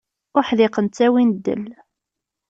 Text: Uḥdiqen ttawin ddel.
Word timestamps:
Uḥdiqen 0.37 0.85
ttawin 0.87 1.31
ddel. 1.37 1.63